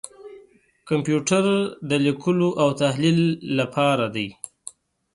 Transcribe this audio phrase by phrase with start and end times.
[0.89, 1.43] کمپیوټر
[2.05, 3.19] لیکلو او تحلیل
[3.57, 4.27] لپاره دی.